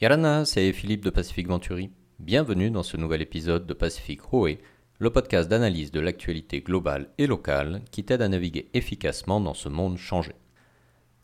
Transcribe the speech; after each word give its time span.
Yarana, 0.00 0.44
c'est 0.44 0.72
Philippe 0.72 1.04
de 1.04 1.10
Pacific 1.10 1.48
Venturi. 1.48 1.90
Bienvenue 2.20 2.70
dans 2.70 2.84
ce 2.84 2.96
nouvel 2.96 3.20
épisode 3.20 3.66
de 3.66 3.74
Pacific 3.74 4.32
Hoé, 4.32 4.60
le 5.00 5.10
podcast 5.10 5.48
d'analyse 5.48 5.90
de 5.90 5.98
l'actualité 5.98 6.60
globale 6.60 7.08
et 7.18 7.26
locale 7.26 7.82
qui 7.90 8.04
t'aide 8.04 8.22
à 8.22 8.28
naviguer 8.28 8.68
efficacement 8.74 9.40
dans 9.40 9.54
ce 9.54 9.68
monde 9.68 9.98
changé. 9.98 10.36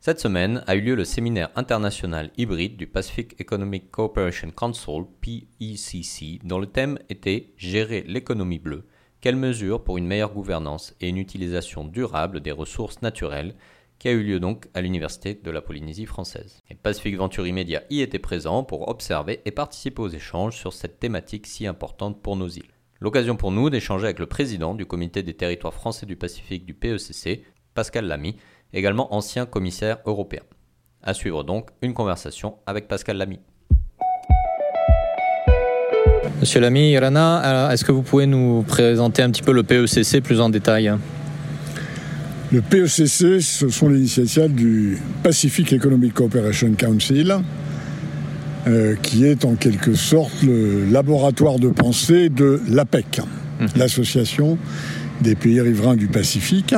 Cette 0.00 0.18
semaine 0.18 0.64
a 0.66 0.74
eu 0.74 0.80
lieu 0.80 0.96
le 0.96 1.04
séminaire 1.04 1.50
international 1.54 2.32
hybride 2.36 2.76
du 2.76 2.88
Pacific 2.88 3.40
Economic 3.40 3.92
Cooperation 3.92 4.50
Council, 4.50 5.04
PECC, 5.20 6.40
dont 6.42 6.58
le 6.58 6.66
thème 6.66 6.98
était 7.08 7.52
Gérer 7.56 8.02
l'économie 8.08 8.58
bleue, 8.58 8.88
quelles 9.20 9.36
mesures 9.36 9.84
pour 9.84 9.98
une 9.98 10.08
meilleure 10.08 10.34
gouvernance 10.34 10.96
et 11.00 11.08
une 11.08 11.18
utilisation 11.18 11.84
durable 11.84 12.40
des 12.40 12.50
ressources 12.50 13.02
naturelles 13.02 13.54
qui 13.98 14.08
a 14.08 14.12
eu 14.12 14.22
lieu 14.22 14.40
donc 14.40 14.68
à 14.74 14.80
l'Université 14.80 15.34
de 15.34 15.50
la 15.50 15.62
Polynésie 15.62 16.06
française. 16.06 16.60
Et 16.70 16.74
Pacific 16.74 17.16
Venturi 17.16 17.52
Media 17.52 17.82
y 17.90 18.00
était 18.00 18.18
présent 18.18 18.64
pour 18.64 18.88
observer 18.88 19.40
et 19.44 19.50
participer 19.50 20.02
aux 20.02 20.08
échanges 20.08 20.56
sur 20.56 20.72
cette 20.72 21.00
thématique 21.00 21.46
si 21.46 21.66
importante 21.66 22.20
pour 22.22 22.36
nos 22.36 22.48
îles. 22.48 22.70
L'occasion 23.00 23.36
pour 23.36 23.50
nous 23.50 23.70
d'échanger 23.70 24.04
avec 24.04 24.18
le 24.18 24.26
président 24.26 24.74
du 24.74 24.86
comité 24.86 25.22
des 25.22 25.34
territoires 25.34 25.74
français 25.74 26.06
du 26.06 26.16
Pacifique 26.16 26.64
du 26.64 26.74
PECC, 26.74 27.44
Pascal 27.74 28.06
Lamy, 28.06 28.36
également 28.72 29.14
ancien 29.14 29.46
commissaire 29.46 29.98
européen. 30.06 30.42
À 31.02 31.12
suivre 31.12 31.44
donc 31.44 31.70
une 31.82 31.92
conversation 31.92 32.56
avec 32.66 32.88
Pascal 32.88 33.18
Lamy. 33.18 33.40
Monsieur 36.40 36.60
Lamy, 36.60 36.92
Yorana, 36.92 37.72
est-ce 37.72 37.84
que 37.84 37.92
vous 37.92 38.02
pouvez 38.02 38.26
nous 38.26 38.62
présenter 38.62 39.22
un 39.22 39.30
petit 39.30 39.42
peu 39.42 39.52
le 39.52 39.62
PECC 39.62 40.20
plus 40.22 40.40
en 40.40 40.50
détail? 40.50 40.92
Le 42.54 42.62
PECC, 42.62 43.42
ce 43.42 43.68
sont 43.68 43.88
les 43.88 43.98
initiatives 43.98 44.54
du 44.54 44.96
Pacific 45.24 45.72
Economic 45.72 46.14
Cooperation 46.14 46.72
Council, 46.78 47.34
euh, 48.68 48.94
qui 49.02 49.24
est 49.24 49.44
en 49.44 49.56
quelque 49.56 49.94
sorte 49.94 50.40
le 50.44 50.84
laboratoire 50.88 51.58
de 51.58 51.68
pensée 51.68 52.28
de 52.28 52.60
l'APEC, 52.68 53.22
mmh. 53.58 53.66
l'association 53.76 54.56
des 55.20 55.34
pays 55.34 55.60
riverains 55.60 55.96
du 55.96 56.06
Pacifique. 56.06 56.76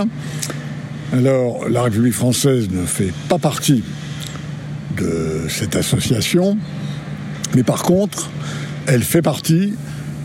Alors, 1.12 1.68
la 1.68 1.82
République 1.82 2.14
française 2.14 2.70
ne 2.70 2.86
fait 2.86 3.12
pas 3.28 3.38
partie 3.38 3.84
de 4.96 5.42
cette 5.50 5.76
association, 5.76 6.56
mais 7.54 7.64
par 7.64 7.82
contre, 7.82 8.30
elle 8.86 9.02
fait 9.02 9.20
partie 9.20 9.74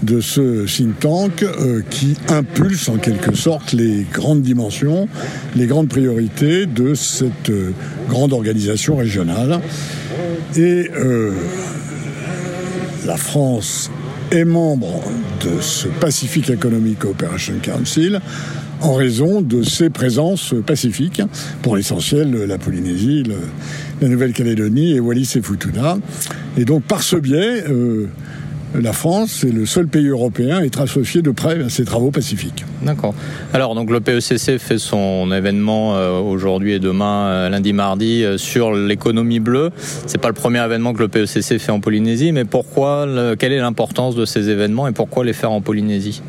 de 0.04 0.20
ce 0.20 0.66
think 0.66 1.00
tank 1.00 1.44
euh, 1.44 1.82
qui 1.90 2.16
impulse 2.30 2.90
en 2.90 2.98
quelque 2.98 3.36
sorte 3.36 3.72
les 3.74 4.06
grandes 4.12 4.42
dimensions, 4.42 5.08
les 5.56 5.68
grandes 5.68 5.90
priorités 5.90 6.66
de 6.66 6.94
cette 6.94 7.50
euh, 7.50 7.72
grande 8.10 8.34
organisation 8.34 8.96
régionale. 8.98 9.60
Et 10.56 10.90
euh, 10.96 11.32
la 13.06 13.18
France 13.18 13.92
est 14.32 14.46
membre 14.46 15.02
de 15.44 15.62
ce 15.62 15.88
Pacific 15.88 16.50
Economic 16.50 17.00
Cooperation 17.00 17.56
Council 17.62 18.20
en 18.82 18.96
raison 18.96 19.42
de 19.42 19.62
ses 19.62 19.92
présences 19.92 20.56
pacifiques, 20.66 21.22
pour 21.62 21.76
l'essentiel 21.76 22.32
la 22.32 22.58
Polynésie, 22.58 23.24
la 24.02 24.08
Nouvelle-Calédonie 24.08 24.94
et 24.94 25.00
Wallis 25.00 25.34
et 25.36 25.42
Futuna. 25.44 25.98
Et 26.58 26.66
donc 26.66 26.82
par 26.84 27.04
ce 27.04 27.16
biais, 27.16 27.64
la 28.74 28.94
France 28.94 29.44
est 29.44 29.52
le 29.52 29.66
seul 29.66 29.88
pays 29.88 30.08
européen 30.08 30.58
à 30.58 30.66
être 30.66 30.80
associé 30.80 31.22
de 31.22 31.32
près 31.32 31.62
à 31.62 31.70
ces 31.70 31.84
travaux 31.84 32.12
pacifiques. 32.12 32.66
D'accord. 32.84 33.14
Alors, 33.54 33.76
donc 33.76 33.90
le 33.90 34.00
PECC 34.00 34.58
fait 34.60 34.78
son 34.78 35.32
événement 35.32 35.96
euh, 35.96 36.20
aujourd'hui 36.20 36.74
et 36.74 36.80
demain, 36.80 37.28
euh, 37.28 37.50
lundi, 37.50 37.74
mardi, 37.74 38.24
euh, 38.24 38.38
sur 38.38 38.74
l'économie 38.74 39.40
bleue. 39.40 39.72
C'est 40.08 40.20
pas 40.20 40.30
le 40.30 40.34
premier 40.34 40.64
événement 40.64 40.94
que 40.94 41.00
le 41.00 41.10
PECC 41.10 41.60
fait 41.60 41.72
en 41.72 41.80
Polynésie, 41.80 42.31
mais 42.31 42.46
pourquoi 42.46 43.08
Quelle 43.38 43.54
est 43.54 43.60
l'importance 43.60 44.16
de 44.16 44.26
ces 44.26 44.50
événements 44.50 44.88
et 44.88 44.94
pourquoi 44.94 45.26
les 45.26 45.34
faire 45.34 45.52
en 45.52 45.62
Polynésie? 45.62 46.22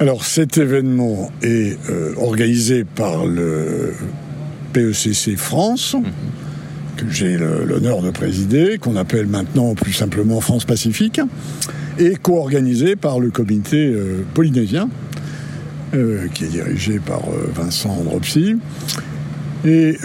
Alors, 0.00 0.24
cet 0.24 0.58
événement 0.58 1.30
est 1.42 1.78
organisé 2.18 2.84
par 2.84 3.26
le 3.26 3.94
PECC 4.72 5.36
France. 5.36 5.94
Mhm 5.94 6.43
que 6.96 7.10
j'ai 7.10 7.36
l'honneur 7.36 8.02
de 8.02 8.10
présider, 8.10 8.78
qu'on 8.78 8.96
appelle 8.96 9.26
maintenant 9.26 9.74
plus 9.74 9.92
simplement 9.92 10.40
France 10.40 10.64
Pacifique, 10.64 11.20
et 11.98 12.16
co-organisé 12.16 12.96
par 12.96 13.20
le 13.20 13.30
comité 13.30 13.86
euh, 13.86 14.24
polynésien, 14.34 14.88
euh, 15.94 16.26
qui 16.32 16.44
est 16.44 16.48
dirigé 16.48 16.98
par 16.98 17.20
euh, 17.28 17.50
Vincent 17.54 17.90
Andropsy. 17.90 18.56
Et 19.66 19.96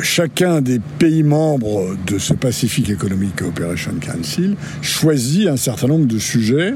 chacun 0.00 0.60
des 0.60 0.78
pays 1.00 1.24
membres 1.24 1.96
de 2.06 2.18
ce 2.18 2.34
Pacific 2.34 2.88
Economic 2.88 3.34
Cooperation 3.34 3.94
Council 4.00 4.54
choisit 4.80 5.48
un 5.48 5.56
certain 5.56 5.88
nombre 5.88 6.06
de 6.06 6.20
sujets 6.20 6.74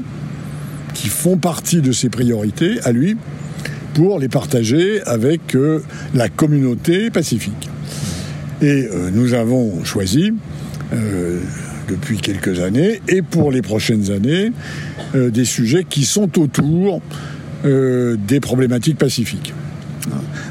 qui 0.93 1.07
font 1.07 1.37
partie 1.37 1.79
de 1.79 1.93
ses 1.93 2.09
priorités 2.09 2.81
à 2.83 2.91
lui 2.91 3.15
pour 3.93 4.19
les 4.19 4.27
partager 4.27 5.01
avec 5.03 5.55
la 6.13 6.27
communauté 6.27 7.09
pacifique. 7.11 7.69
Et 8.61 8.87
euh, 8.91 9.09
nous 9.11 9.33
avons 9.33 9.83
choisi, 9.83 10.33
euh, 10.93 11.39
depuis 11.89 12.17
quelques 12.17 12.59
années, 12.59 13.01
et 13.07 13.21
pour 13.21 13.51
les 13.51 13.61
prochaines 13.61 14.11
années, 14.11 14.51
euh, 15.15 15.29
des 15.29 15.45
sujets 15.45 15.83
qui 15.83 16.05
sont 16.05 16.39
autour 16.39 17.01
des 17.65 18.41
problématiques 18.41 18.97
pacifiques. 18.97 19.53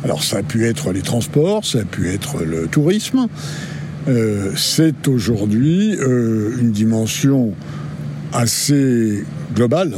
Alors 0.02 0.24
ça 0.24 0.38
a 0.38 0.42
pu 0.42 0.64
être 0.64 0.92
les 0.92 1.02
transports, 1.02 1.62
ça 1.62 1.80
a 1.80 1.84
pu 1.84 2.08
être 2.08 2.42
le 2.42 2.68
tourisme. 2.68 3.26
C'est 4.56 5.08
aujourd'hui 5.08 5.94
une 5.98 6.72
dimension 6.72 7.52
assez 8.32 9.24
globale 9.54 9.92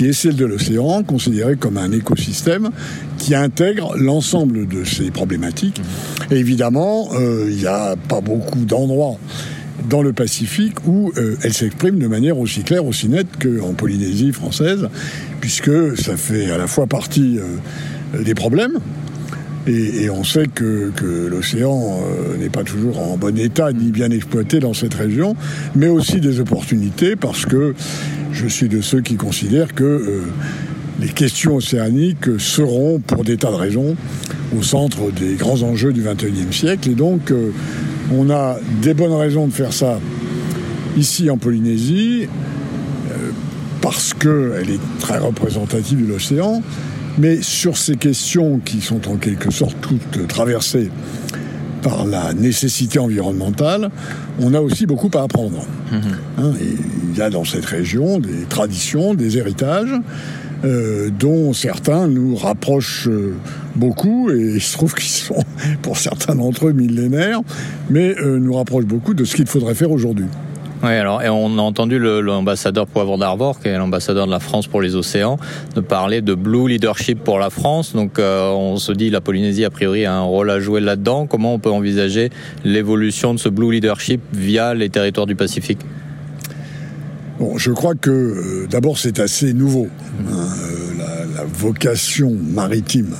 qui 0.00 0.06
est 0.06 0.14
celle 0.14 0.36
de 0.36 0.46
l'océan, 0.46 1.02
considéré 1.02 1.56
comme 1.56 1.76
un 1.76 1.92
écosystème 1.92 2.70
qui 3.18 3.34
intègre 3.34 3.98
l'ensemble 3.98 4.66
de 4.66 4.82
ces 4.82 5.10
problématiques. 5.10 5.82
Et 6.30 6.36
évidemment, 6.36 7.10
euh, 7.12 7.48
il 7.50 7.58
n'y 7.58 7.66
a 7.66 7.96
pas 8.08 8.22
beaucoup 8.22 8.64
d'endroits 8.64 9.18
dans 9.90 10.00
le 10.00 10.14
Pacifique 10.14 10.86
où 10.86 11.12
euh, 11.18 11.36
elle 11.42 11.52
s'exprime 11.52 11.98
de 11.98 12.06
manière 12.06 12.38
aussi 12.38 12.62
claire, 12.62 12.86
aussi 12.86 13.10
nette 13.10 13.28
qu'en 13.38 13.74
Polynésie 13.74 14.32
française, 14.32 14.88
puisque 15.42 15.98
ça 15.98 16.16
fait 16.16 16.50
à 16.50 16.56
la 16.56 16.66
fois 16.66 16.86
partie 16.86 17.38
euh, 17.38 18.22
des 18.22 18.34
problèmes, 18.34 18.78
et, 19.66 20.08
on 20.08 20.24
sait 20.24 20.46
que, 20.46 20.90
l'océan 21.28 22.00
n'est 22.40 22.48
pas 22.48 22.64
toujours 22.64 22.98
en 22.98 23.18
bon 23.18 23.38
état 23.38 23.70
ni 23.74 23.90
bien 23.90 24.10
exploité 24.10 24.58
dans 24.58 24.72
cette 24.72 24.94
région, 24.94 25.36
mais 25.76 25.88
aussi 25.88 26.20
des 26.20 26.40
opportunités 26.40 27.14
parce 27.14 27.44
que 27.44 27.74
je 28.32 28.46
suis 28.46 28.68
de 28.68 28.80
ceux 28.80 29.00
qui 29.00 29.16
considèrent 29.16 29.74
que 29.74 30.22
les 31.00 31.08
questions 31.08 31.56
océaniques 31.56 32.38
seront, 32.38 32.98
pour 32.98 33.24
des 33.24 33.36
tas 33.36 33.50
de 33.50 33.56
raisons, 33.56 33.96
au 34.56 34.62
centre 34.62 35.10
des 35.10 35.34
grands 35.34 35.62
enjeux 35.62 35.92
du 35.92 36.02
XXIe 36.02 36.52
siècle. 36.52 36.90
Et 36.90 36.94
donc, 36.94 37.30
euh, 37.30 37.50
on 38.12 38.30
a 38.30 38.56
des 38.82 38.94
bonnes 38.94 39.14
raisons 39.14 39.46
de 39.46 39.52
faire 39.52 39.72
ça 39.72 39.98
ici 40.96 41.30
en 41.30 41.38
Polynésie, 41.38 42.24
euh, 43.10 43.30
parce 43.80 44.12
qu'elle 44.12 44.70
est 44.70 45.00
très 45.00 45.18
représentative 45.18 46.04
de 46.04 46.12
l'océan, 46.12 46.62
mais 47.18 47.40
sur 47.40 47.78
ces 47.78 47.96
questions 47.96 48.60
qui 48.62 48.80
sont 48.80 49.08
en 49.08 49.16
quelque 49.16 49.50
sorte 49.50 49.76
toutes 49.80 50.26
traversées 50.26 50.90
par 51.82 52.06
la 52.06 52.32
nécessité 52.32 52.98
environnementale, 52.98 53.90
on 54.40 54.54
a 54.54 54.60
aussi 54.60 54.86
beaucoup 54.86 55.10
à 55.14 55.22
apprendre. 55.22 55.64
Mmh 55.90 55.96
hein, 56.38 56.52
il 57.10 57.18
y 57.18 57.22
a 57.22 57.30
dans 57.30 57.44
cette 57.44 57.64
région 57.64 58.18
des 58.18 58.44
traditions, 58.48 59.14
des 59.14 59.38
héritages, 59.38 59.94
euh, 60.62 61.08
dont 61.10 61.52
certains 61.54 62.06
nous 62.06 62.36
rapprochent 62.36 63.08
euh, 63.08 63.34
beaucoup, 63.76 64.30
et 64.30 64.54
il 64.56 64.60
se 64.60 64.74
trouve 64.74 64.94
qu'ils 64.94 65.08
sont, 65.08 65.42
pour 65.82 65.96
certains 65.96 66.34
d'entre 66.34 66.68
eux, 66.68 66.72
millénaires, 66.72 67.40
mais 67.88 68.14
euh, 68.18 68.38
nous 68.38 68.54
rapprochent 68.54 68.84
beaucoup 68.84 69.14
de 69.14 69.24
ce 69.24 69.36
qu'il 69.36 69.46
faudrait 69.46 69.74
faire 69.74 69.90
aujourd'hui. 69.90 70.26
Oui, 70.82 70.92
alors, 70.92 71.22
et 71.22 71.28
on 71.28 71.58
a 71.58 71.62
entendu 71.62 71.98
l'ambassadeur 71.98 72.86
Poivre 72.86 73.18
d'Arvor, 73.18 73.60
qui 73.60 73.68
est 73.68 73.76
l'ambassadeur 73.76 74.26
de 74.26 74.30
la 74.30 74.40
France 74.40 74.66
pour 74.66 74.80
les 74.80 74.96
océans, 74.96 75.38
de 75.74 75.80
parler 75.80 76.22
de 76.22 76.34
Blue 76.34 76.68
Leadership 76.68 77.22
pour 77.22 77.38
la 77.38 77.50
France. 77.50 77.94
Donc, 77.94 78.18
on 78.18 78.76
se 78.78 78.92
dit, 78.92 79.10
la 79.10 79.20
Polynésie, 79.20 79.66
a 79.66 79.70
priori, 79.70 80.06
a 80.06 80.14
un 80.14 80.22
rôle 80.22 80.50
à 80.50 80.58
jouer 80.58 80.80
là-dedans. 80.80 81.26
Comment 81.26 81.52
on 81.52 81.58
peut 81.58 81.70
envisager 81.70 82.30
l'évolution 82.64 83.34
de 83.34 83.38
ce 83.38 83.50
Blue 83.50 83.72
Leadership 83.72 84.22
via 84.32 84.72
les 84.72 84.88
territoires 84.88 85.26
du 85.26 85.36
Pacifique? 85.36 85.80
Bon, 87.40 87.56
je 87.56 87.70
crois 87.70 87.94
que 87.94 88.10
euh, 88.10 88.66
d'abord 88.68 88.98
c'est 88.98 89.18
assez 89.18 89.54
nouveau. 89.54 89.88
Hein, 90.28 90.34
euh, 90.34 91.24
la, 91.34 91.44
vocation 91.44 92.36
maritime 92.38 93.14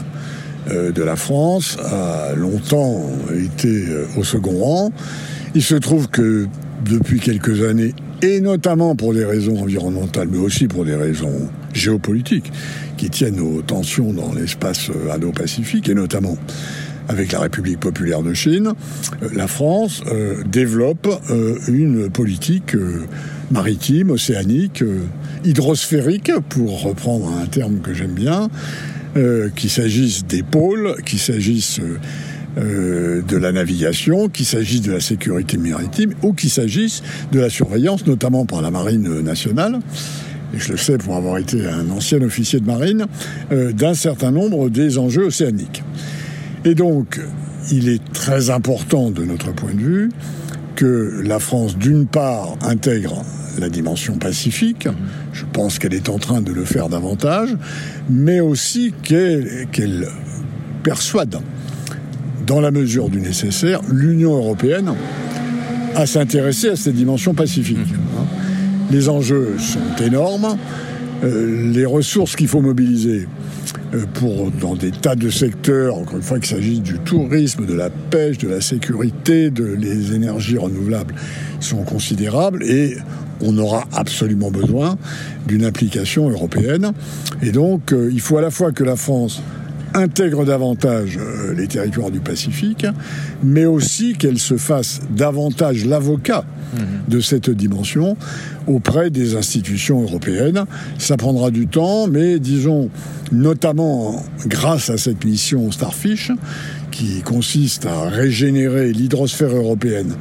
euh, 0.69 0.93
de 0.93 1.03
la 1.03 1.17
France 1.17 1.79
a 1.83 2.35
longtemps 2.35 3.01
été 3.33 3.87
au 4.19 4.23
second 4.23 4.63
rang. 4.63 4.93
Il 5.55 5.63
se 5.63 5.75
trouve 5.75 6.09
que 6.09 6.47
depuis 6.85 7.21
quelques 7.21 7.63
années, 7.63 7.95
et 8.23 8.41
notamment 8.41 8.95
pour 8.97 9.15
des 9.15 9.25
raisons 9.25 9.63
environnementales, 9.63 10.29
mais 10.31 10.39
aussi 10.39 10.67
pour 10.67 10.85
des 10.85 10.95
raisons 10.95 11.49
géopolitiques, 11.73 12.53
qui 12.97 13.11
tiennent 13.11 13.41
aux 13.41 13.63
tensions 13.63 14.13
dans 14.13 14.33
l'espace 14.35 14.91
indo-pacifique, 15.13 15.89
et 15.89 15.95
notamment 15.95 16.37
avec 17.09 17.33
la 17.33 17.41
République 17.41 17.81
populaire 17.81 18.23
de 18.23 18.35
Chine, 18.35 18.73
la 19.35 19.49
France 19.49 20.03
développe 20.47 21.09
une 21.67 22.09
politique 22.09 22.77
maritime, 23.51 24.11
océanique, 24.11 24.85
hydrosphérique, 25.45 26.31
pour 26.51 26.83
reprendre 26.83 27.33
un 27.43 27.47
terme 27.47 27.81
que 27.81 27.95
j'aime 27.95 28.13
bien, 28.15 28.49
qu'il 29.57 29.71
s'agisse 29.71 30.25
des 30.25 30.45
pôles, 30.45 30.95
qu'il 31.05 31.19
s'agisse 31.19 31.81
euh, 32.59 33.23
de 33.23 33.37
la 33.37 33.53
navigation, 33.53 34.29
qu'il 34.29 34.47
s'agisse 34.47 34.83
de 34.83 34.93
la 34.93 35.01
sécurité 35.01 35.57
maritime 35.57 36.15
ou 36.23 36.33
qu'il 36.33 36.51
s'agisse 36.51 37.03
de 37.31 37.39
la 37.39 37.49
surveillance, 37.49 38.07
notamment 38.07 38.45
par 38.45 38.61
la 38.61 38.71
marine 38.71 39.21
nationale, 39.21 39.79
et 40.53 40.59
je 40.59 40.73
le 40.73 40.79
sais 40.79 40.99
pour 40.99 41.17
avoir 41.17 41.39
été 41.39 41.67
un 41.67 41.89
ancien 41.91 42.21
officier 42.23 42.59
de 42.59 42.67
marine, 42.67 43.07
euh, 43.53 43.73
d'un 43.73 43.95
certain 43.95 44.33
nombre 44.33 44.69
des 44.69 44.99
enjeux 44.99 45.27
océaniques. 45.27 45.85
Et 46.65 46.75
donc, 46.75 47.21
il 47.71 47.89
est 47.89 48.03
très 48.13 48.51
important 48.51 49.11
de 49.11 49.25
notre 49.25 49.53
point 49.53 49.73
de 49.73 49.81
vue 49.81 50.09
que 50.75 51.23
la 51.25 51.39
France, 51.39 51.77
d'une 51.77 52.07
part, 52.07 52.57
intègre 52.63 53.23
la 53.59 53.69
dimension 53.69 54.17
pacifique, 54.17 54.89
je 55.33 55.45
pense 55.53 55.79
qu'elle 55.79 55.95
est 55.95 56.09
en 56.09 56.19
train 56.19 56.41
de 56.41 56.53
le 56.53 56.65
faire 56.65 56.89
davantage, 56.89 57.51
mais 58.09 58.41
aussi 58.41 58.93
qu'elle 59.03 60.09
persuade 60.83 61.39
dans 62.51 62.61
la 62.61 62.73
mesure 62.73 63.11
du 63.11 63.21
nécessaire, 63.21 63.81
l'Union 63.93 64.37
européenne 64.37 64.93
à 65.95 66.05
s'intéresser 66.05 66.71
à 66.71 66.75
cette 66.75 66.97
dimension 66.97 67.33
pacifique. 67.33 67.79
Hein. 67.79 68.25
Les 68.91 69.09
enjeux 69.09 69.55
sont 69.57 70.05
énormes. 70.05 70.57
Euh, 71.23 71.71
les 71.73 71.85
ressources 71.85 72.35
qu'il 72.35 72.49
faut 72.49 72.61
mobiliser 72.61 73.29
euh, 73.95 74.05
pour 74.15 74.51
dans 74.51 74.75
des 74.75 74.91
tas 74.91 75.15
de 75.15 75.31
secteurs, 75.31 75.95
encore 75.95 76.17
une 76.17 76.25
fois 76.25 76.41
qu'il 76.41 76.49
s'agisse 76.49 76.83
du 76.83 76.99
tourisme, 76.99 77.67
de 77.67 77.75
la 77.75 77.89
pêche, 77.89 78.39
de 78.39 78.49
la 78.49 78.61
sécurité, 78.61 79.51
de 79.51 79.67
les 79.67 80.13
énergies 80.13 80.59
renouvelables, 80.59 81.15
sont 81.61 81.85
considérables 81.85 82.65
et 82.65 82.97
on 83.41 83.57
aura 83.59 83.85
absolument 83.93 84.51
besoin 84.51 84.99
d'une 85.47 85.65
application 85.65 86.29
européenne. 86.29 86.95
Et 87.43 87.53
donc, 87.53 87.93
euh, 87.93 88.11
il 88.13 88.21
faut 88.21 88.39
à 88.39 88.43
la 88.43 88.51
fois 88.51 88.73
que 88.73 88.83
la 88.83 88.97
France 88.97 89.41
intègre 89.95 90.45
davantage 90.45 91.19
euh, 91.19 91.55
les 91.55 91.67
territoires 91.67 92.11
du 92.11 92.21
Pacifique, 92.21 92.87
mais 93.43 93.67
aussi 93.67 94.15
qu'elle 94.15 94.39
se 94.39 94.57
fasse 94.57 95.01
davantage 95.11 95.85
l'avocat 95.85 96.45
de 97.09 97.19
cette 97.19 97.51
dimension 97.51 98.17
auprès 98.69 99.11
des 99.11 99.35
institutions 99.35 100.03
européennes. 100.03 100.67
Ça 100.99 101.17
prendra 101.17 101.51
du 101.51 101.67
temps, 101.67 102.07
mais 102.07 102.39
disons, 102.39 102.91
notamment 103.33 104.23
grâce 104.47 104.89
à 104.89 104.97
cette 104.97 105.25
mission 105.25 105.73
Starfish, 105.73 106.31
qui 106.93 107.23
consiste 107.23 107.87
à 107.87 108.09
régénérer 108.09 108.93
l'hydrosphère 108.93 109.55
européenne 109.55 110.15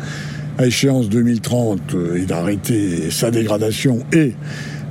à 0.57 0.65
échéance 0.65 1.09
2030 1.09 1.79
euh, 1.93 2.17
et 2.17 2.25
d'arrêter 2.25 3.11
sa 3.11 3.31
dégradation 3.31 3.99
et 4.11 4.33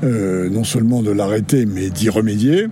euh, 0.03 0.49
non 0.49 0.65
seulement 0.65 1.03
de 1.03 1.11
l'arrêter, 1.11 1.67
mais 1.67 1.91
d'y 1.91 2.09
remédier. 2.09 2.69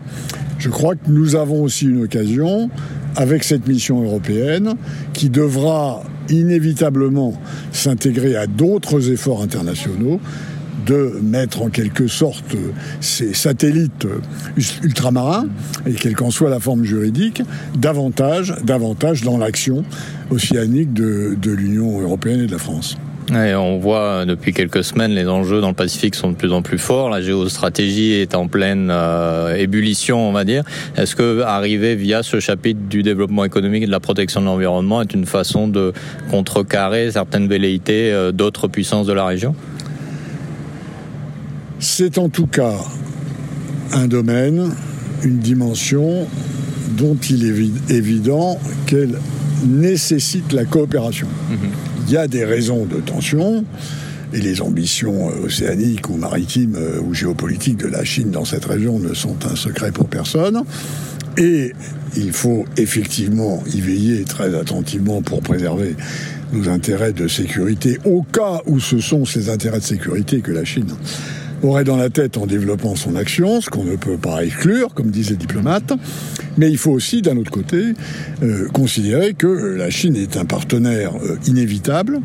Je 0.59 0.69
crois 0.69 0.95
que 0.95 1.09
nous 1.11 1.37
avons 1.37 1.63
aussi 1.63 1.87
une 1.87 2.03
occasion, 2.03 2.71
avec 3.15 3.45
cette 3.45 3.67
mission 3.67 4.03
européenne, 4.03 4.75
qui 5.13 5.31
devra 5.31 6.03
inévitablement 6.29 7.35
s'intégrer 7.73 8.37
à 8.37 8.47
d'autres 8.47 9.11
efforts 9.11 9.43
internationaux, 9.43 10.21
de 10.87 11.19
mettre 11.21 11.63
en 11.63 11.69
quelque 11.69 12.07
sorte 12.07 12.57
ces 13.01 13.35
satellites 13.35 14.07
ultramarins, 14.83 15.49
et 15.85 15.93
quelle 15.93 16.15
qu'en 16.15 16.31
soit 16.31 16.49
la 16.49 16.61
forme 16.61 16.85
juridique, 16.85 17.43
davantage, 17.77 18.55
davantage 18.65 19.23
dans 19.23 19.37
l'action 19.37 19.85
océanique 20.31 20.93
de, 20.93 21.37
de 21.41 21.51
l'Union 21.51 22.01
européenne 22.01 22.41
et 22.41 22.47
de 22.47 22.53
la 22.53 22.59
France. 22.59 22.97
Et 23.35 23.55
on 23.57 23.79
voit 23.79 24.25
depuis 24.25 24.53
quelques 24.53 24.85
semaines 24.85 25.11
les 25.11 25.27
enjeux 25.27 25.61
dans 25.61 25.69
le 25.69 25.75
Pacifique 25.75 26.15
sont 26.15 26.31
de 26.31 26.37
plus 26.37 26.53
en 26.53 26.63
plus 26.63 26.79
forts. 26.79 27.11
La 27.11 27.21
géostratégie 27.21 28.13
est 28.13 28.37
en 28.37 28.47
pleine 28.47 28.89
euh, 28.91 29.57
ébullition, 29.57 30.29
on 30.29 30.33
va 30.33 30.45
dire. 30.45 30.63
Est-ce 30.97 31.17
que 31.17 31.41
arriver 31.41 31.97
via 31.97 32.23
ce 32.23 32.39
chapitre 32.39 32.81
du 32.89 33.03
développement 33.03 33.45
économique 33.45 33.83
et 33.83 33.87
de 33.87 33.91
la 33.91 33.99
protection 33.99 34.41
de 34.41 34.47
l'environnement 34.47 35.03
est 35.03 35.13
une 35.13 35.27
façon 35.27 35.67
de 35.67 35.93
contrecarrer 36.31 37.11
certaines 37.11 37.49
velléités 37.49 38.13
euh, 38.13 38.31
d'autres 38.31 38.69
puissances 38.69 39.09
de 39.09 39.13
la 39.13 39.27
région? 39.27 39.57
C'est 41.81 42.19
en 42.19 42.29
tout 42.29 42.47
cas 42.47 42.77
un 43.93 44.07
domaine, 44.07 44.71
une 45.25 45.39
dimension 45.39 46.29
dont 46.97 47.17
il 47.29 47.45
est 47.45 47.93
évident 47.93 48.57
qu'elle 48.87 49.19
nécessite 49.67 50.53
la 50.53 50.65
coopération. 50.65 51.27
Mm-hmm 51.51 51.86
il 52.07 52.13
y 52.13 52.17
a 52.17 52.29
des 52.29 52.45
raisons 52.45 52.85
de 52.85 52.97
tension. 52.97 53.65
Et 54.33 54.41
les 54.41 54.61
ambitions 54.61 55.31
euh, 55.31 55.47
océaniques 55.47 56.09
ou 56.11 56.17
maritimes 56.17 56.77
euh, 56.77 57.01
ou 57.01 57.15
géopolitiques 57.15 57.79
de 57.79 57.87
la 57.87 58.05
Chine 58.05 58.31
dans 58.31 58.45
cette 58.45 58.65
région 58.65 58.99
ne 58.99 59.15
sont 59.15 59.37
un 59.51 59.55
secret 59.55 59.93
pour 59.93 60.09
personne. 60.09 60.63
Et 61.39 61.73
il 62.17 62.33
faut 62.33 62.65
effectivement 62.77 63.63
y 63.73 63.81
veiller 63.81 64.25
très 64.25 64.55
attentivement 64.55 65.23
pour 65.23 65.43
préserver 65.43 65.95
nos 66.53 66.69
intérêts 66.69 67.13
de 67.13 67.29
sécurité 67.29 67.99
au 68.05 68.23
cas 68.23 68.63
où 68.67 68.81
ce 68.81 68.99
sont 68.99 69.25
ces 69.25 69.49
intérêts 69.49 69.79
de 69.79 69.85
sécurité 69.85 70.41
que 70.41 70.53
la 70.53 70.65
Chine 70.65 70.93
aurait 71.63 71.85
dans 71.85 71.97
la 71.97 72.11
tête 72.11 72.37
en 72.37 72.47
développant 72.47 72.97
son 72.97 73.17
action, 73.17 73.61
ce 73.61 73.71
qu'on 73.71 73.85
ne 73.85 73.97
peut 73.97 74.17
pas 74.17 74.45
exclure, 74.45 74.95
comme 74.95 75.11
disent 75.11 75.31
les 75.31 75.37
diplomates. 75.37 75.93
Mais 76.59 76.71
il 76.71 76.79
faut 76.79 76.93
aussi, 76.93 77.23
d'un 77.23 77.37
autre 77.37 77.51
côté, 77.51 77.95
euh, 78.43 78.69
considérer 78.69 79.35
que 79.35 79.47
la 79.47 79.91
Chine 79.91 80.17
est 80.17 80.37
un 80.37 80.45
partenaire 80.45 81.13
euh, 81.17 81.37
inévitable 81.47 82.21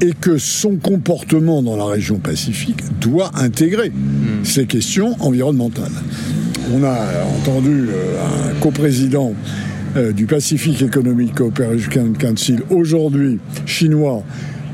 et 0.00 0.12
que 0.12 0.38
son 0.38 0.76
comportement 0.76 1.62
dans 1.62 1.76
la 1.76 1.84
région 1.84 2.18
Pacifique 2.18 2.82
doit 3.00 3.30
intégrer 3.36 3.90
hmm. 3.90 4.44
ces 4.44 4.66
questions 4.66 5.16
environnementales. 5.20 5.92
On 6.72 6.82
a 6.82 6.98
entendu 7.38 7.88
euh, 7.88 8.16
un 8.22 8.60
coprésident 8.60 9.34
du 10.12 10.26
Pacific 10.26 10.82
Economic 10.82 11.36
Cooperation 11.36 12.14
Council 12.18 12.62
aujourd'hui 12.68 13.38
chinois 13.64 14.24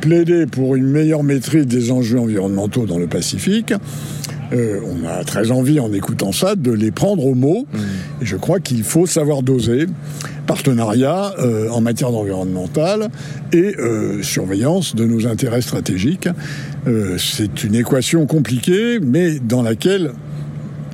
plaider 0.01 0.47
pour 0.47 0.75
une 0.77 0.87
meilleure 0.87 1.23
maîtrise 1.23 1.67
des 1.67 1.93
enjeux 1.93 2.19
environnementaux 2.19 2.87
dans 2.87 2.99
le 2.99 3.07
Pacifique. 3.07 3.73
Euh, 4.53 4.81
on 4.85 5.07
a 5.07 5.25
très 5.25 5.51
envie, 5.51 5.79
en 5.79 5.93
écoutant 5.93 6.33
ça, 6.33 6.57
de 6.57 6.73
les 6.73 6.91
prendre 6.91 7.25
au 7.25 7.35
mot. 7.35 7.67
Mmh. 7.73 7.79
Et 8.23 8.27
je 8.27 8.37
crois 8.37 8.61
qu'il 8.61 8.83
faut 8.83 9.07
savoir 9.07 9.43
doser 9.43 9.87
partenariat 10.47 11.33
euh, 11.39 11.69
en 11.71 11.81
matière 11.81 12.11
d'environnemental 12.11 13.09
et 13.53 13.77
euh, 13.79 14.23
surveillance 14.23 14.97
de 14.97 15.05
nos 15.05 15.27
intérêts 15.27 15.63
stratégiques. 15.63 16.29
C'est 17.19 17.63
une 17.63 17.75
équation 17.75 18.27
compliquée, 18.27 18.99
mais 19.01 19.39
dans 19.39 19.63
laquelle, 19.63 20.13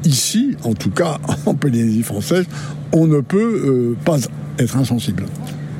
ici, 0.04 0.56
en 0.64 0.74
tout 0.74 0.90
cas 0.90 1.18
en 1.46 1.54
Polynésie 1.54 2.02
française, 2.02 2.44
on 2.92 3.06
ne 3.06 3.20
peut 3.20 3.94
pas 4.04 4.18
être 4.58 4.76
insensible. 4.76 5.24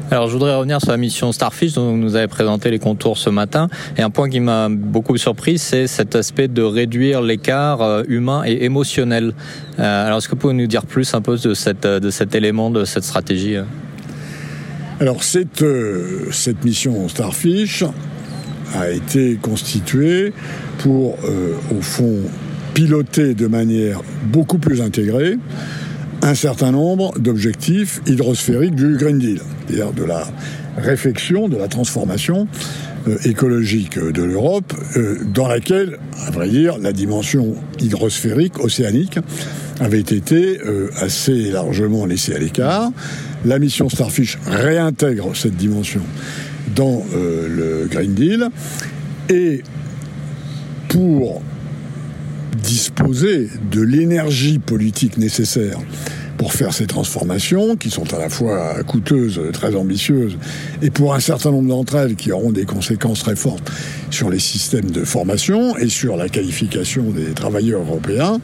Alors 0.08 0.28
je 0.28 0.34
voudrais 0.34 0.54
revenir 0.54 0.80
sur 0.80 0.92
la 0.92 0.98
mission 0.98 1.32
Starfish 1.32 1.72
dont 1.72 1.90
vous 1.90 1.96
nous 1.96 2.14
avez 2.14 2.28
présenté 2.28 2.70
les 2.70 2.78
contours 2.78 3.18
ce 3.18 3.28
matin. 3.28 3.68
Et 3.96 4.02
un 4.02 4.10
point 4.10 4.28
qui 4.28 4.38
m'a 4.38 4.68
beaucoup 4.68 5.16
surpris, 5.16 5.58
c'est 5.58 5.88
cet 5.88 6.14
aspect 6.14 6.46
de 6.46 6.62
réduire 6.62 7.22
l'écart 7.22 7.82
euh, 7.82 8.02
humain 8.06 8.44
et 8.46 8.64
émotionnel. 8.64 9.34
Euh, 9.80 10.06
alors 10.06 10.18
est-ce 10.18 10.28
que 10.28 10.36
vous 10.36 10.40
pouvez 10.40 10.54
nous 10.54 10.68
dire 10.68 10.86
plus 10.86 11.12
un 11.14 11.22
peu 11.22 11.36
de, 11.36 11.54
cette, 11.54 11.88
de 11.88 12.10
cet 12.10 12.36
élément, 12.36 12.70
de 12.70 12.84
cette 12.84 13.02
stratégie 13.02 13.56
euh? 13.56 13.64
Alors 15.00 15.24
cette, 15.24 15.64
cette 16.30 16.64
mission 16.64 17.08
Starfish 17.08 17.82
a 18.74 18.88
été 18.90 19.34
constituée 19.42 20.32
pour, 20.78 21.16
au 21.76 21.82
fond, 21.82 22.20
piloter 22.74 23.34
de 23.34 23.46
manière 23.46 24.00
beaucoup 24.24 24.58
plus 24.58 24.80
intégrée 24.80 25.36
un 26.22 26.34
certain 26.34 26.72
nombre 26.72 27.18
d'objectifs 27.18 28.00
hydrosphériques 28.06 28.74
du 28.74 28.96
Green 28.96 29.18
Deal, 29.18 29.40
c'est-à-dire 29.66 29.92
de 29.92 30.04
la 30.04 30.26
réflexion, 30.76 31.48
de 31.48 31.56
la 31.56 31.68
transformation 31.68 32.48
euh, 33.08 33.16
écologique 33.24 33.98
de 33.98 34.22
l'Europe, 34.22 34.72
euh, 34.96 35.18
dans 35.32 35.46
laquelle, 35.46 35.98
à 36.26 36.30
vrai 36.30 36.48
dire, 36.48 36.78
la 36.78 36.92
dimension 36.92 37.54
hydrosphérique, 37.80 38.58
océanique, 38.58 39.18
avait 39.80 40.00
été 40.00 40.58
euh, 40.58 40.90
assez 41.00 41.50
largement 41.50 42.06
laissée 42.06 42.34
à 42.34 42.38
l'écart. 42.38 42.90
La 43.44 43.58
mission 43.58 43.88
Starfish 43.88 44.38
réintègre 44.46 45.36
cette 45.36 45.56
dimension 45.56 46.02
dans 46.74 47.04
le 47.14 47.86
Green 47.88 48.12
Deal 48.12 48.48
et 49.28 49.62
pour 50.88 51.42
disposer 52.66 53.48
de 53.70 53.80
l'énergie 53.80 54.58
politique 54.58 55.18
nécessaire 55.18 55.78
pour 56.36 56.52
faire 56.52 56.74
ces 56.74 56.86
transformations, 56.86 57.76
qui 57.76 57.90
sont 57.90 58.12
à 58.12 58.18
la 58.18 58.28
fois 58.28 58.82
coûteuses, 58.86 59.40
très 59.52 59.74
ambitieuses, 59.74 60.36
et 60.82 60.90
pour 60.90 61.14
un 61.14 61.20
certain 61.20 61.50
nombre 61.50 61.68
d'entre 61.68 61.94
elles 61.96 62.14
qui 62.14 62.30
auront 62.32 62.50
des 62.50 62.66
conséquences 62.66 63.20
très 63.20 63.36
fortes 63.36 63.70
sur 64.10 64.28
les 64.28 64.38
systèmes 64.38 64.90
de 64.90 65.04
formation 65.04 65.76
et 65.78 65.88
sur 65.88 66.16
la 66.16 66.28
qualification 66.28 67.04
des 67.10 67.32
travailleurs 67.32 67.80
européens, 67.80 68.38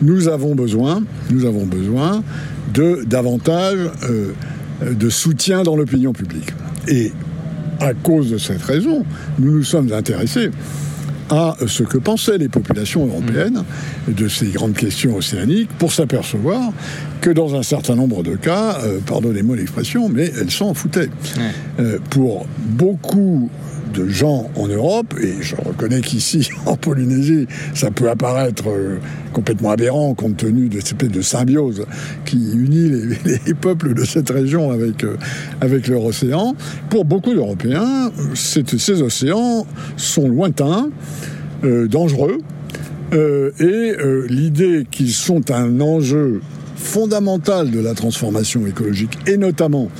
nous 0.00 0.26
avons 0.26 0.56
besoin, 0.56 1.04
nous 1.30 1.44
avons 1.44 1.64
besoin 1.64 2.24
de 2.74 3.04
davantage 3.06 3.78
euh, 4.10 4.32
de 4.90 5.08
soutien 5.10 5.62
dans 5.62 5.76
l'opinion 5.76 6.12
publique. 6.12 6.50
Et 6.88 7.12
à 7.78 7.94
cause 7.94 8.30
de 8.30 8.38
cette 8.38 8.62
raison, 8.62 9.04
nous 9.38 9.52
nous 9.52 9.64
sommes 9.64 9.92
intéressés 9.92 10.50
à 11.30 11.56
ce 11.66 11.82
que 11.82 11.98
pensaient 11.98 12.38
les 12.38 12.48
populations 12.48 13.06
européennes 13.06 13.64
de 14.08 14.28
ces 14.28 14.46
grandes 14.46 14.74
questions 14.74 15.16
océaniques 15.16 15.70
pour 15.78 15.92
s'apercevoir 15.92 16.72
que 17.20 17.30
dans 17.30 17.54
un 17.54 17.62
certain 17.62 17.94
nombre 17.94 18.22
de 18.22 18.36
cas, 18.36 18.78
euh, 18.82 18.98
pardonnez-moi 19.06 19.56
l'expression, 19.56 20.08
mais 20.08 20.32
elles 20.40 20.50
s'en 20.50 20.74
foutaient. 20.74 21.10
Euh, 21.80 21.98
pour 22.10 22.46
beaucoup 22.58 23.50
de 23.92 24.08
gens 24.08 24.50
en 24.56 24.68
Europe, 24.68 25.14
et 25.20 25.34
je 25.40 25.56
reconnais 25.56 26.00
qu'ici, 26.00 26.48
en 26.66 26.76
Polynésie, 26.76 27.46
ça 27.74 27.90
peut 27.90 28.10
apparaître 28.10 28.68
euh, 28.68 28.98
complètement 29.32 29.70
aberrant 29.70 30.14
compte 30.14 30.36
tenu 30.36 30.68
de 30.68 30.80
cette 30.80 30.92
espèce 30.92 31.10
de 31.10 31.22
symbiose 31.22 31.84
qui 32.24 32.36
unit 32.52 32.90
les, 33.24 33.40
les 33.46 33.54
peuples 33.54 33.94
de 33.94 34.04
cette 34.04 34.30
région 34.30 34.70
avec, 34.70 35.04
euh, 35.04 35.16
avec 35.60 35.86
leur 35.88 36.04
océan. 36.04 36.54
Pour 36.90 37.04
beaucoup 37.04 37.34
d'Européens, 37.34 38.10
ces 38.34 39.02
océans 39.02 39.66
sont 39.96 40.28
lointains, 40.28 40.90
euh, 41.64 41.86
dangereux, 41.86 42.38
et 43.60 43.92
l'idée 44.30 44.86
qu'ils 44.90 45.12
sont 45.12 45.50
un 45.50 45.82
enjeu 45.82 46.40
fondamental 46.76 47.70
de 47.70 47.78
la 47.78 47.92
transformation 47.92 48.66
écologique 48.66 49.18
et 49.26 49.36
notamment 49.36 49.90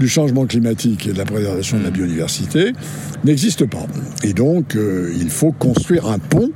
du 0.00 0.08
changement 0.08 0.46
climatique 0.46 1.06
et 1.06 1.12
de 1.12 1.18
la 1.18 1.24
préservation 1.24 1.78
de 1.78 1.84
la 1.84 1.90
biodiversité 1.90 2.72
n'existe 3.24 3.66
pas. 3.66 3.86
Et 4.22 4.32
donc, 4.32 4.76
euh, 4.76 5.12
il 5.18 5.30
faut 5.30 5.52
construire 5.52 6.06
un 6.06 6.18
pont 6.18 6.50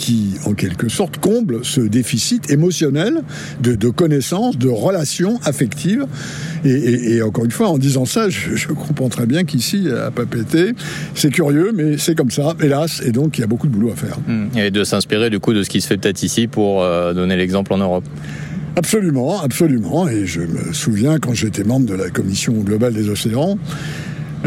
qui, 0.00 0.36
en 0.46 0.54
quelque 0.54 0.88
sorte, 0.88 1.18
comble 1.18 1.60
ce 1.62 1.82
déficit 1.82 2.50
émotionnel 2.50 3.22
de, 3.60 3.90
connaissances, 3.90 4.56
de 4.56 4.68
relations 4.68 5.38
affectives. 5.44 6.06
Et, 6.64 7.20
encore 7.22 7.44
une 7.44 7.50
fois, 7.50 7.68
en 7.68 7.76
disant 7.76 8.06
ça, 8.06 8.30
je, 8.30 8.66
comprends 8.68 9.10
très 9.10 9.26
bien 9.26 9.44
qu'ici, 9.44 9.88
à 9.90 10.10
Papété, 10.10 10.72
c'est 11.14 11.30
curieux, 11.30 11.72
mais 11.74 11.98
c'est 11.98 12.14
comme 12.14 12.30
ça, 12.30 12.54
hélas, 12.62 13.02
et 13.04 13.12
donc 13.12 13.36
il 13.36 13.42
y 13.42 13.44
a 13.44 13.46
beaucoup 13.46 13.66
de 13.66 13.72
boulot 13.72 13.92
à 13.92 13.96
faire. 13.96 14.16
Et 14.56 14.70
de 14.70 14.84
s'inspirer 14.84 15.28
du 15.28 15.38
coup 15.38 15.52
de 15.52 15.62
ce 15.62 15.68
qui 15.68 15.80
se 15.80 15.86
fait 15.86 15.98
peut-être 15.98 16.22
ici 16.22 16.46
pour 16.46 16.82
euh, 16.82 17.12
donner 17.12 17.36
l'exemple 17.36 17.72
en 17.74 17.78
Europe. 17.78 18.04
Absolument, 18.76 19.40
absolument. 19.42 20.08
Et 20.08 20.26
je 20.26 20.40
me 20.40 20.72
souviens 20.72 21.18
quand 21.18 21.34
j'étais 21.34 21.64
membre 21.64 21.86
de 21.86 21.94
la 21.94 22.10
Commission 22.10 22.52
globale 22.54 22.94
des 22.94 23.08
océans, 23.08 23.58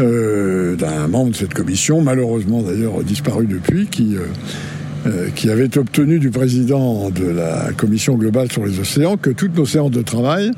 euh, 0.00 0.76
d'un 0.76 1.08
membre 1.08 1.30
de 1.30 1.36
cette 1.36 1.54
commission, 1.54 2.00
malheureusement 2.00 2.62
d'ailleurs 2.62 3.04
disparu 3.04 3.46
depuis, 3.46 3.86
qui, 3.86 4.16
euh, 4.16 4.20
euh, 5.06 5.28
qui 5.34 5.50
avait 5.50 5.76
obtenu 5.78 6.18
du 6.18 6.30
président 6.30 7.10
de 7.10 7.26
la 7.26 7.70
Commission 7.76 8.14
globale 8.16 8.50
sur 8.50 8.64
les 8.64 8.80
océans 8.80 9.16
que 9.16 9.30
toutes 9.30 9.56
nos 9.56 9.66
séances 9.66 9.90
de 9.90 10.02
travail 10.02 10.50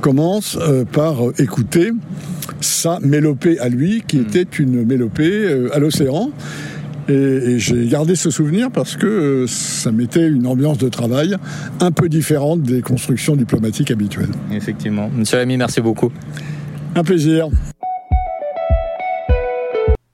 commencent 0.00 0.58
euh, 0.60 0.84
par 0.84 1.20
écouter 1.38 1.92
sa 2.60 2.98
mélopée 3.00 3.58
à 3.60 3.68
lui, 3.68 4.02
qui 4.06 4.18
était 4.18 4.46
une 4.58 4.84
mélopée 4.84 5.68
à 5.72 5.78
l'océan. 5.78 6.30
Et, 7.08 7.12
et 7.12 7.58
j'ai 7.58 7.86
gardé 7.86 8.14
ce 8.14 8.30
souvenir 8.30 8.70
parce 8.70 8.96
que 8.96 9.06
euh, 9.06 9.46
ça 9.46 9.92
mettait 9.92 10.28
une 10.28 10.46
ambiance 10.46 10.78
de 10.78 10.88
travail 10.88 11.36
un 11.80 11.90
peu 11.90 12.08
différente 12.08 12.62
des 12.62 12.80
constructions 12.82 13.36
diplomatiques 13.36 13.90
habituelles. 13.90 14.30
Effectivement. 14.52 15.10
Monsieur 15.10 15.38
Lamy, 15.38 15.56
merci 15.56 15.80
beaucoup. 15.80 16.12
Un 16.94 17.02
plaisir. 17.02 17.48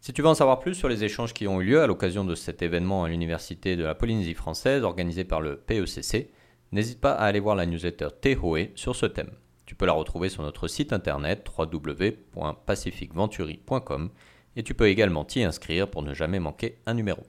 Si 0.01 0.15
tu 0.15 0.23
veux 0.23 0.29
en 0.29 0.35
savoir 0.35 0.61
plus 0.61 0.75
sur 0.75 0.89
les 0.89 1.05
échanges 1.05 1.35
qui 1.35 1.47
ont 1.47 1.61
eu 1.61 1.67
lieu 1.67 1.83
à 1.83 1.87
l'occasion 1.87 2.25
de 2.25 2.35
cet 2.35 2.63
événement 2.63 3.05
à 3.05 3.11
l'Université 3.11 3.77
de 3.77 3.85
la 3.85 3.95
Polynésie 3.95 4.33
française 4.33 4.83
organisé 4.83 5.25
par 5.25 5.43
le 5.43 5.57
PECC, 5.57 6.31
n'hésite 6.73 6.99
pas 6.99 7.13
à 7.13 7.27
aller 7.27 7.41
voir 7.41 7.57
la 7.57 7.67
newsletter 7.67 8.09
Tehoe 8.21 8.71
sur 8.75 8.97
ce 8.97 9.05
thème. 9.05 9.29
Tu 9.67 9.75
peux 9.75 9.85
la 9.85 9.93
retrouver 9.93 10.31
sur 10.31 10.43
notre 10.43 10.67
site 10.67 10.95
internet 10.95 11.47
www.pacificventuri.com 11.59 14.09
et 14.59 14.65
tu 14.65 14.75
peux 14.75 14.89
également 14.89 15.25
t'y 15.25 15.45
inscrire 15.45 15.89
pour 15.89 16.03
ne 16.03 16.13
jamais 16.13 16.41
manquer 16.41 16.79
un 16.85 16.95
numéro. 16.95 17.23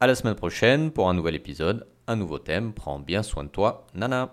À 0.00 0.06
la 0.06 0.14
semaine 0.14 0.34
prochaine 0.34 0.90
pour 0.90 1.10
un 1.10 1.14
nouvel 1.14 1.34
épisode, 1.34 1.86
un 2.06 2.16
nouveau 2.16 2.38
thème. 2.38 2.72
Prends 2.72 2.98
bien 2.98 3.22
soin 3.22 3.44
de 3.44 3.50
toi. 3.50 3.86
Nana! 3.94 4.32